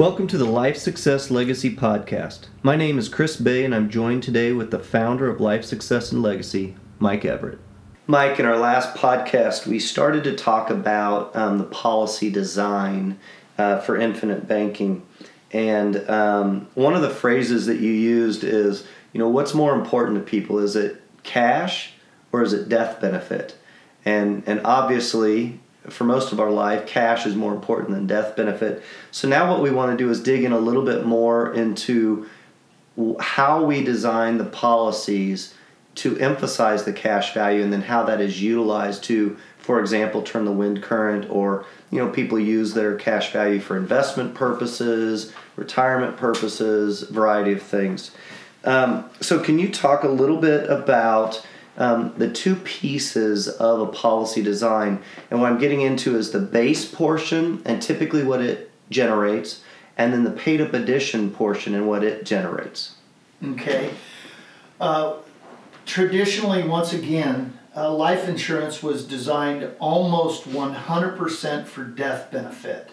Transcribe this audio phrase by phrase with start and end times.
[0.00, 2.46] Welcome to the Life Success Legacy Podcast.
[2.62, 6.10] My name is Chris Bay, and I'm joined today with the founder of Life Success
[6.10, 7.58] and Legacy, Mike Everett.
[8.06, 13.18] Mike, in our last podcast, we started to talk about um, the policy design
[13.58, 15.06] uh, for infinite banking.
[15.52, 20.16] And um, one of the phrases that you used is, you know, what's more important
[20.16, 20.60] to people?
[20.60, 21.92] Is it cash
[22.32, 23.54] or is it death benefit?
[24.06, 28.82] And, and obviously, for most of our life, cash is more important than death benefit.
[29.10, 32.28] So now what we want to do is dig in a little bit more into
[33.18, 35.54] how we design the policies
[35.96, 40.44] to emphasize the cash value and then how that is utilized to for example turn
[40.44, 46.16] the wind current or you know people use their cash value for investment purposes retirement
[46.16, 48.12] purposes variety of things
[48.64, 51.44] um, so can you talk a little bit about
[51.80, 55.02] um, the two pieces of a policy design.
[55.30, 59.62] And what I'm getting into is the base portion and typically what it generates,
[59.96, 62.96] and then the paid up addition portion and what it generates.
[63.42, 63.92] Okay.
[64.78, 65.16] Uh,
[65.86, 72.90] traditionally, once again, uh, life insurance was designed almost 100% for death benefit.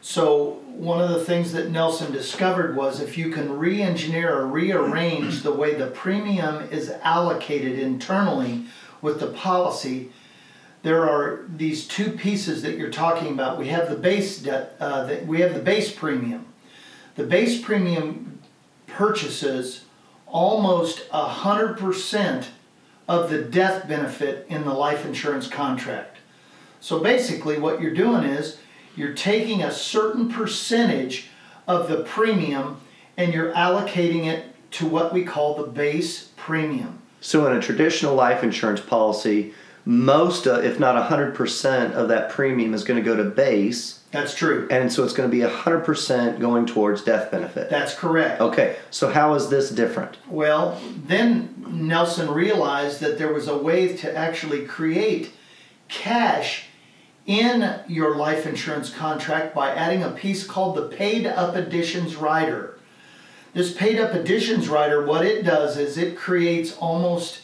[0.00, 5.42] So one of the things that Nelson discovered was if you can re-engineer or rearrange
[5.42, 8.66] the way the premium is allocated internally
[9.02, 10.12] with the policy,
[10.82, 13.58] there are these two pieces that you're talking about.
[13.58, 16.46] We have the base debt, uh, the, we have the base premium.
[17.16, 18.40] The base premium
[18.86, 19.84] purchases
[20.26, 22.50] almost a hundred percent
[23.08, 26.18] of the death benefit in the life insurance contract.
[26.80, 28.58] So basically, what you're doing is
[28.96, 31.28] you're taking a certain percentage
[31.68, 32.80] of the premium
[33.16, 37.00] and you're allocating it to what we call the base premium.
[37.20, 39.54] So, in a traditional life insurance policy,
[39.86, 44.00] most, uh, if not 100% of that premium is going to go to base.
[44.10, 44.66] That's true.
[44.70, 47.70] And so it's going to be 100% going towards death benefit.
[47.70, 48.40] That's correct.
[48.40, 50.16] Okay, so how is this different?
[50.28, 55.30] Well, then Nelson realized that there was a way to actually create
[55.88, 56.65] cash
[57.26, 62.78] in your life insurance contract by adding a piece called the paid up additions rider.
[63.52, 67.40] This paid up additions rider, what it does is it creates almost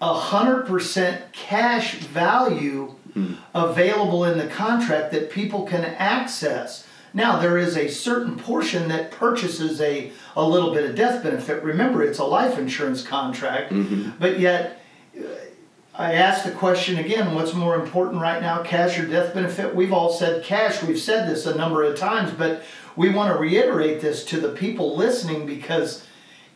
[0.00, 3.36] a hundred percent cash value mm.
[3.54, 6.86] available in the contract that people can access.
[7.14, 11.62] Now there is a certain portion that purchases a, a little bit of death benefit.
[11.62, 14.10] Remember, it's a life insurance contract, mm-hmm.
[14.18, 14.82] but yet
[15.98, 19.74] I asked the question again what's more important right now, cash or death benefit?
[19.74, 20.82] We've all said cash.
[20.82, 22.62] We've said this a number of times, but
[22.96, 26.06] we want to reiterate this to the people listening because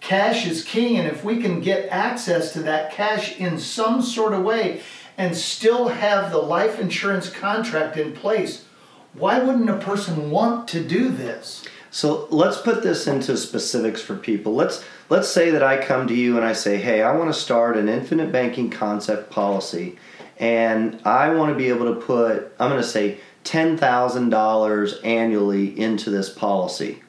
[0.00, 0.98] cash is king.
[0.98, 4.82] And if we can get access to that cash in some sort of way
[5.16, 8.66] and still have the life insurance contract in place,
[9.14, 11.64] why wouldn't a person want to do this?
[11.90, 14.54] So let's put this into specifics for people.
[14.54, 17.38] Let's let's say that I come to you and I say, "Hey, I want to
[17.38, 19.98] start an infinite banking concept policy
[20.38, 26.10] and I want to be able to put I'm going to say $10,000 annually into
[26.10, 27.02] this policy."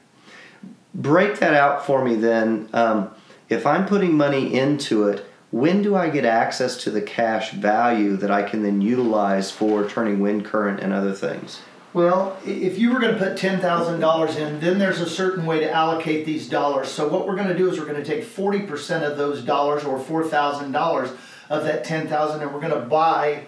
[0.94, 2.68] Break that out for me then.
[2.74, 3.12] Um,
[3.50, 8.16] if I'm putting money into it, when do I get access to the cash value
[8.18, 11.62] that I can then utilize for turning wind current and other things?
[11.94, 15.69] Well, if you were going to put $10,000 in, then there's a certain way to
[15.69, 16.88] allocate these dollars.
[16.88, 19.84] So what we're going to do is we're going to take 40% of those dollars
[19.84, 21.18] or $4,000
[21.50, 23.44] of that 10,000 and we're going to buy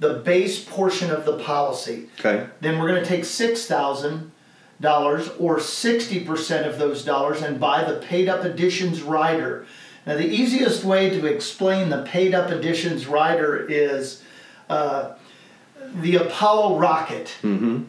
[0.00, 2.08] the base portion of the policy.
[2.18, 2.48] Okay.
[2.60, 4.30] Then we're going to take $6,000
[5.40, 9.66] or 60% of those dollars and buy the paid up additions rider.
[10.04, 14.24] Now the easiest way to explain the paid up additions rider is
[14.68, 15.14] uh,
[15.94, 17.34] the Apollo rocket.
[17.42, 17.84] Mm-hmm.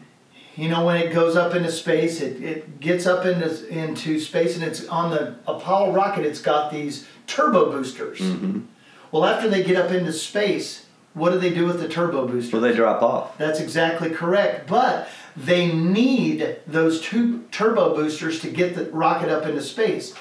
[0.56, 4.54] You know, when it goes up into space, it, it gets up into, into space,
[4.56, 8.20] and it's on the Apollo rocket, it's got these turbo boosters.
[8.20, 8.60] Mm-hmm.
[9.12, 12.52] Well, after they get up into space, what do they do with the turbo boosters?
[12.52, 13.36] Well, they drop off.
[13.38, 14.66] That's exactly correct.
[14.66, 20.14] But they need those two turbo boosters to get the rocket up into space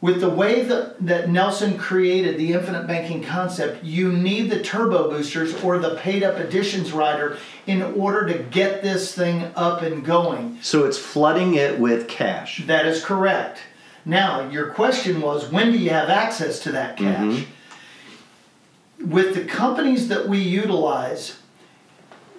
[0.00, 5.10] with the way that, that Nelson created the infinite banking concept, you need the turbo
[5.10, 7.36] boosters or the paid up additions rider
[7.66, 10.58] in order to get this thing up and going.
[10.62, 12.64] So it's flooding it with cash.
[12.66, 13.60] That is correct.
[14.06, 17.44] Now, your question was when do you have access to that cash?
[17.44, 19.10] Mm-hmm.
[19.10, 21.38] With the companies that we utilize,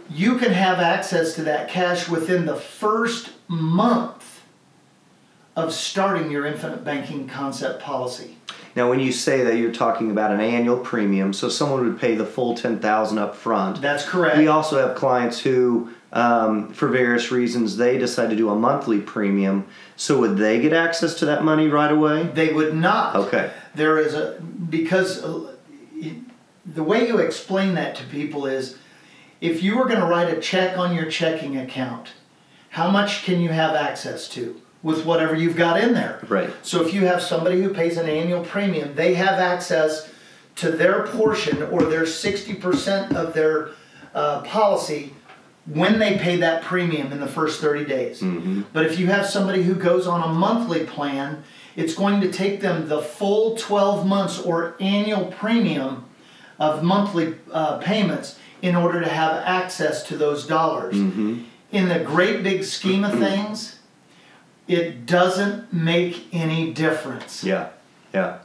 [0.09, 4.20] you can have access to that cash within the first month
[5.55, 8.37] of starting your infinite banking concept policy.
[8.75, 12.15] Now, when you say that, you're talking about an annual premium, so someone would pay
[12.15, 13.81] the full ten thousand up front.
[13.81, 14.37] That's correct.
[14.37, 18.99] We also have clients who um, for various reasons, they decide to do a monthly
[18.99, 19.67] premium.
[19.95, 22.23] So would they get access to that money right away?
[22.23, 23.15] They would not.
[23.15, 23.51] Okay.
[23.75, 25.55] There is a because uh,
[26.65, 28.77] the way you explain that to people is
[29.39, 32.09] if you were going to write a check on your checking account,
[32.71, 36.19] how much can you have access to with whatever you've got in there?
[36.27, 36.49] Right.
[36.63, 40.11] So if you have somebody who pays an annual premium, they have access
[40.57, 43.69] to their portion or their 60% of their
[44.13, 45.13] uh, policy
[45.65, 48.21] when they pay that premium in the first 30 days.
[48.73, 51.43] But if you have somebody who goes on a monthly plan,
[51.75, 56.05] it's going to take them the full 12 months or annual premium
[56.59, 60.95] of monthly uh, payments in order to have access to those dollars.
[61.71, 63.77] In the great big scheme of things,
[64.71, 67.43] it doesn't make any difference.
[67.43, 67.69] Yeah,
[68.13, 68.39] yeah.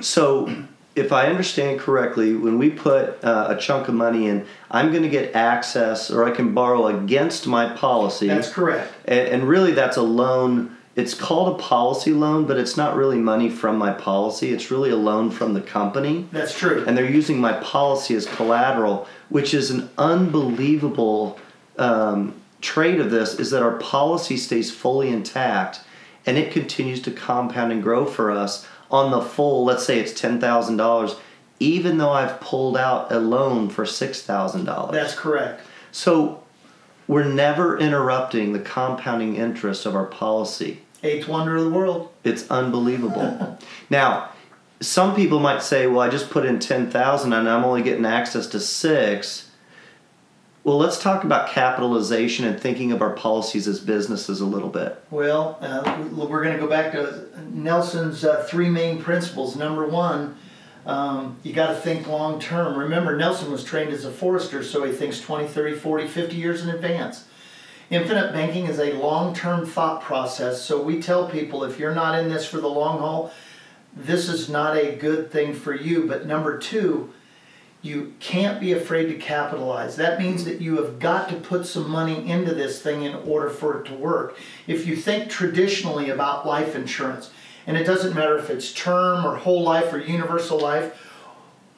[0.00, 4.90] So, if I understand correctly, when we put uh, a chunk of money in, I'm
[4.90, 8.28] going to get access, or I can borrow against my policy.
[8.28, 8.92] That's correct.
[9.06, 10.76] And, and really, that's a loan.
[10.94, 14.52] It's called a policy loan, but it's not really money from my policy.
[14.52, 16.28] It's really a loan from the company.
[16.32, 16.84] That's true.
[16.86, 21.38] And they're using my policy as collateral, which is an unbelievable
[21.78, 25.80] um, trait of this is that our policy stays fully intact
[26.24, 30.18] and it continues to compound and grow for us on the full, let's say it's
[30.18, 31.18] $10,000,
[31.58, 34.92] even though I've pulled out a loan for $6,000.
[34.92, 35.62] That's correct.
[35.90, 36.42] So
[37.08, 40.82] we're never interrupting the compounding interest of our policy.
[41.02, 42.12] Eighth wonder of the world.
[42.22, 43.58] It's unbelievable.
[43.90, 44.30] now,
[44.80, 48.46] some people might say, "Well, I just put in 10,000 and I'm only getting access
[48.48, 49.50] to 6."
[50.64, 55.02] Well, let's talk about capitalization and thinking of our policies as businesses a little bit.
[55.10, 59.56] Well, uh, we're going to go back to Nelson's uh, three main principles.
[59.56, 60.36] Number one,
[60.86, 62.78] um, you got to think long term.
[62.78, 66.62] Remember, Nelson was trained as a forester, so he thinks 20, 30, 40, 50 years
[66.62, 67.24] in advance.
[67.90, 72.16] Infinite banking is a long term thought process, so we tell people if you're not
[72.16, 73.32] in this for the long haul,
[73.96, 76.06] this is not a good thing for you.
[76.06, 77.12] But number two,
[77.82, 79.96] you can't be afraid to capitalize.
[79.96, 83.50] That means that you have got to put some money into this thing in order
[83.50, 84.38] for it to work.
[84.68, 87.30] If you think traditionally about life insurance,
[87.66, 90.96] and it doesn't matter if it's term or whole life or universal life,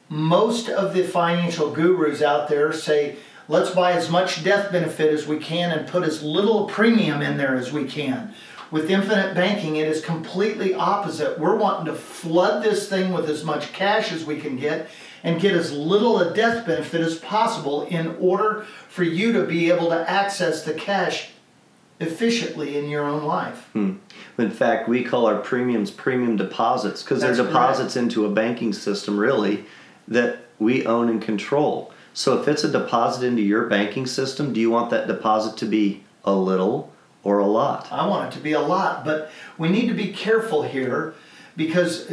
[0.07, 3.15] most of the financial gurus out there say,
[3.47, 7.37] let's buy as much death benefit as we can and put as little premium in
[7.37, 8.33] there as we can.
[8.69, 11.39] With infinite banking, it is completely opposite.
[11.39, 14.89] We're wanting to flood this thing with as much cash as we can get
[15.25, 19.71] and get as little a death benefit as possible in order for you to be
[19.71, 21.31] able to access the cash
[21.99, 23.69] efficiently in your own life.
[23.73, 23.93] Hmm.
[24.37, 29.17] In fact, we call our premiums premium deposits because they're deposits into a banking system,
[29.17, 29.65] really,
[30.07, 31.91] that we own and control.
[32.13, 35.65] So if it's a deposit into your banking system, do you want that deposit to
[35.65, 36.93] be a little
[37.23, 37.91] or a lot?
[37.91, 41.15] I want it to be a lot, but we need to be careful here
[41.57, 42.11] because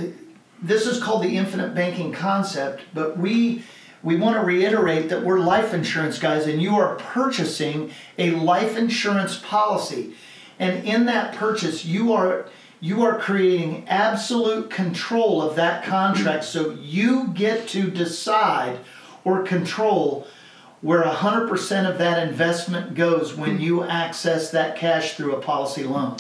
[0.63, 3.65] this is called the infinite banking concept, but we
[4.03, 8.77] we want to reiterate that we're life insurance guys and you are purchasing a life
[8.77, 10.15] insurance policy.
[10.59, 12.47] And in that purchase, you are
[12.81, 18.81] you are creating absolute control of that contract so you get to decide
[19.25, 20.27] or control
[20.81, 26.17] where 100% of that investment goes when you access that cash through a policy loan.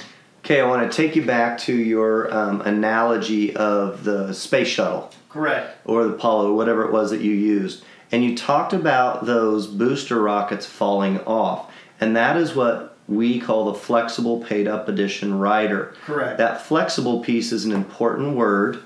[0.52, 5.11] Okay, I want to take you back to your um, analogy of the space shuttle
[5.30, 5.78] Correct.
[5.87, 7.82] or the Apollo, whatever it was that you used.
[8.11, 11.73] And you talked about those booster rockets falling off.
[11.99, 15.94] And that is what we call the flexible paid up addition rider.
[16.04, 16.37] Correct.
[16.37, 18.82] That flexible piece is an important word.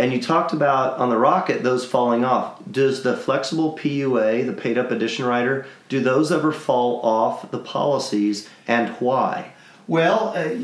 [0.00, 2.60] And you talked about on the rocket those falling off.
[2.68, 7.60] Does the flexible PUA, the paid up addition rider, do those ever fall off the
[7.60, 9.52] policies and why?
[9.88, 10.56] Well, uh,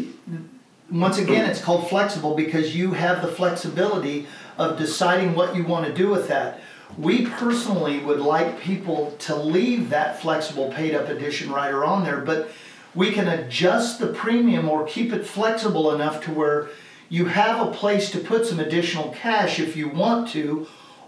[0.91, 4.27] once again, it's called flexible because you have the flexibility
[4.59, 6.61] of deciding what you want to do with that.
[6.99, 12.21] We personally would like people to leave that flexible paid up addition rider on there,
[12.21, 12.51] but
[12.95, 16.69] we can adjust the premium or keep it flexible enough to where
[17.09, 20.67] you have a place to put some additional cash if you want to,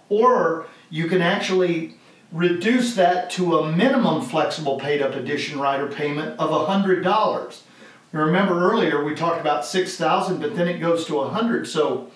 [0.08, 1.96] or you can actually
[2.32, 7.60] reduce that to a minimum flexible paid up addition rider payment of $100.
[8.22, 12.10] Remember earlier we talked about 6,000 but then it goes to 100 so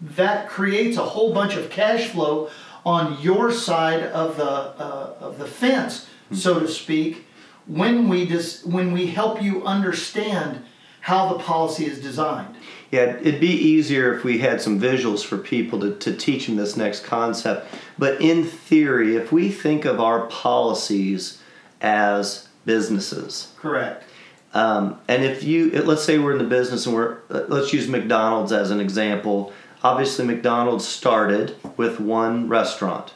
[0.00, 2.50] that creates a whole bunch of cash flow
[2.84, 7.26] on your side of the uh, of the fence so to speak
[7.66, 10.64] when we dis- when we help you understand
[11.00, 12.54] how the policy is designed.
[12.90, 16.56] Yeah, it'd be easier if we had some visuals for people to, to teach them
[16.56, 17.66] this next concept.
[17.98, 21.42] But in theory, if we think of our policies
[21.82, 23.52] as businesses.
[23.58, 24.04] Correct.
[24.54, 28.52] Um, and if you, let's say we're in the business and we're, let's use McDonald's
[28.52, 29.52] as an example.
[29.82, 33.12] Obviously, McDonald's started with one restaurant.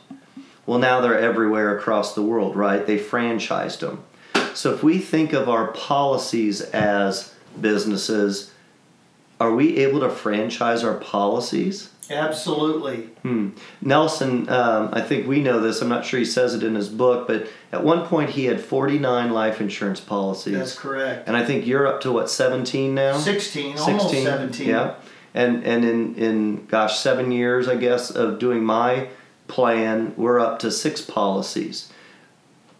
[0.66, 2.86] Well, now they're everywhere across the world, right?
[2.86, 4.04] They franchised them.
[4.52, 8.52] So if we think of our policies as businesses,
[9.40, 11.90] are we able to franchise our policies?
[12.10, 13.02] Absolutely.
[13.22, 13.50] Hmm.
[13.80, 15.82] Nelson, um, I think we know this.
[15.82, 18.60] I'm not sure he says it in his book, but at one point he had
[18.60, 20.54] 49 life insurance policies.
[20.54, 21.28] That's correct.
[21.28, 23.18] And I think you're up to what 17 now?
[23.18, 24.68] 16, 16 almost 17.
[24.68, 24.94] Yeah.
[25.34, 29.08] And and in in gosh, 7 years I guess of doing my
[29.46, 31.92] plan, we're up to 6 policies.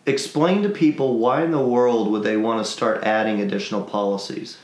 [0.06, 4.56] Explain to people why in the world would they want to start adding additional policies?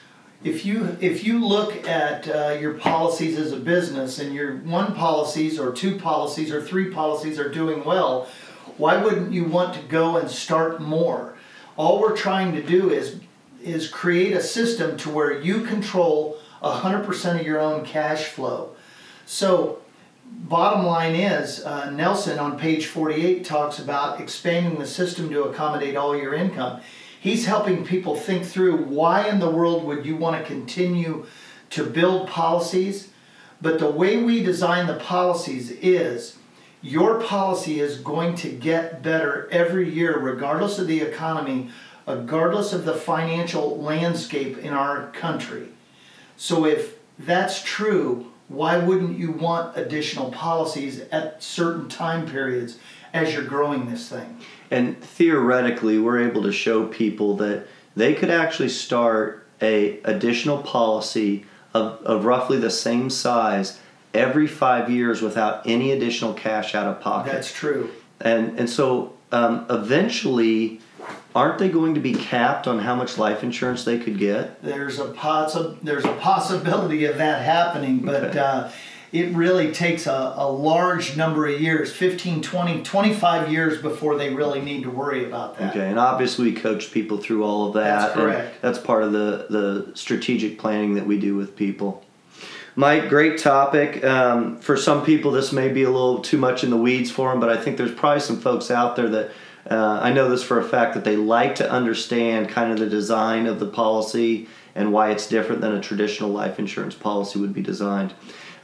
[0.44, 4.94] If you if you look at uh, your policies as a business and your one
[4.94, 8.28] policies or two policies or three policies are doing well
[8.76, 11.34] why wouldn't you want to go and start more?
[11.76, 13.20] All we're trying to do is
[13.62, 18.76] is create a system to where you control 100% of your own cash flow.
[19.24, 19.78] So
[20.26, 25.96] bottom line is uh, nelson on page 48 talks about expanding the system to accommodate
[25.96, 26.80] all your income
[27.24, 31.24] He's helping people think through why in the world would you want to continue
[31.70, 33.08] to build policies?
[33.62, 36.36] But the way we design the policies is
[36.82, 41.70] your policy is going to get better every year, regardless of the economy,
[42.06, 45.68] regardless of the financial landscape in our country.
[46.36, 52.78] So if that's true, why wouldn't you want additional policies at certain time periods
[53.14, 54.38] as you're growing this thing?
[54.70, 57.66] And theoretically, we're able to show people that
[57.96, 63.80] they could actually start a additional policy of, of roughly the same size
[64.12, 67.32] every five years without any additional cash out of pocket.
[67.32, 67.90] That's true.
[68.20, 70.80] And and so um, eventually,
[71.34, 74.60] aren't they going to be capped on how much life insurance they could get?
[74.62, 78.24] There's a possi- there's a possibility of that happening, but.
[78.24, 78.38] Okay.
[78.38, 78.70] Uh,
[79.14, 84.34] it really takes a, a large number of years 15 20 25 years before they
[84.34, 87.74] really need to worry about that okay and obviously we coach people through all of
[87.74, 92.04] that that's correct that's part of the the strategic planning that we do with people
[92.76, 94.02] Mike, great topic.
[94.02, 97.30] Um, for some people, this may be a little too much in the weeds for
[97.30, 99.30] them, but I think there's probably some folks out there that
[99.70, 102.88] uh, I know this for a fact that they like to understand kind of the
[102.88, 107.52] design of the policy and why it's different than a traditional life insurance policy would
[107.52, 108.12] be designed.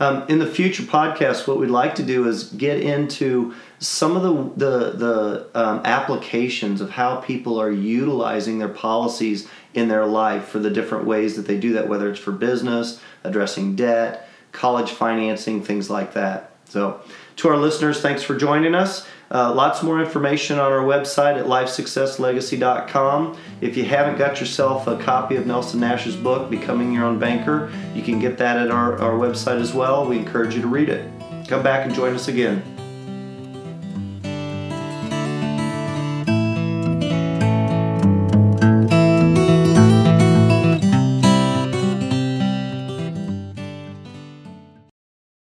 [0.00, 4.22] Um, in the future podcasts, what we'd like to do is get into some of
[4.22, 10.48] the the, the um, applications of how people are utilizing their policies in their life
[10.48, 14.90] for the different ways that they do that, whether it's for business, addressing debt, college
[14.90, 16.52] financing, things like that.
[16.64, 17.02] So,
[17.36, 19.06] to our listeners, thanks for joining us.
[19.32, 23.38] Uh, lots more information on our website at lifesuccesslegacy.com.
[23.60, 27.70] If you haven't got yourself a copy of Nelson Nash's book, Becoming Your Own Banker,
[27.94, 30.04] you can get that at our, our website as well.
[30.04, 31.08] We encourage you to read it.
[31.46, 32.79] Come back and join us again.